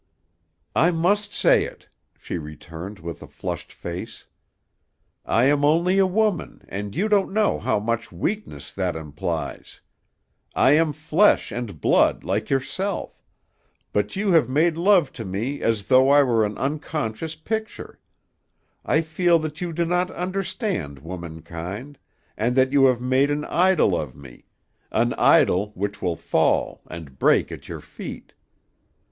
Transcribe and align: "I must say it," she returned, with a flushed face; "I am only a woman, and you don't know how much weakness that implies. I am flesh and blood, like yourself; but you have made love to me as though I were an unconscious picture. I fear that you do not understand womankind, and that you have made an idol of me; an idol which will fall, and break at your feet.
"I 0.75 0.89
must 0.89 1.31
say 1.31 1.63
it," 1.65 1.87
she 2.17 2.39
returned, 2.39 2.97
with 2.97 3.21
a 3.21 3.27
flushed 3.27 3.71
face; 3.71 4.25
"I 5.27 5.43
am 5.45 5.63
only 5.63 5.99
a 5.99 6.07
woman, 6.07 6.65
and 6.67 6.95
you 6.95 7.07
don't 7.07 7.31
know 7.31 7.59
how 7.59 7.79
much 7.79 8.11
weakness 8.11 8.71
that 8.71 8.95
implies. 8.95 9.79
I 10.55 10.71
am 10.71 10.91
flesh 10.91 11.51
and 11.51 11.79
blood, 11.79 12.23
like 12.23 12.49
yourself; 12.49 13.21
but 13.93 14.15
you 14.15 14.31
have 14.31 14.49
made 14.49 14.75
love 14.75 15.13
to 15.13 15.23
me 15.23 15.61
as 15.61 15.83
though 15.83 16.09
I 16.09 16.23
were 16.23 16.47
an 16.47 16.57
unconscious 16.57 17.35
picture. 17.35 17.99
I 18.83 19.01
fear 19.01 19.37
that 19.37 19.61
you 19.61 19.71
do 19.71 19.85
not 19.85 20.09
understand 20.09 20.97
womankind, 20.97 21.99
and 22.35 22.55
that 22.55 22.71
you 22.71 22.85
have 22.85 23.01
made 23.01 23.29
an 23.29 23.45
idol 23.45 23.95
of 23.95 24.15
me; 24.15 24.45
an 24.91 25.13
idol 25.13 25.73
which 25.75 26.01
will 26.01 26.15
fall, 26.15 26.81
and 26.89 27.19
break 27.19 27.51
at 27.51 27.69
your 27.69 27.81
feet. 27.81 28.33